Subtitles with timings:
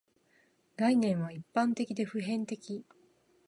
[0.77, 2.83] 概念は一般的で普遍的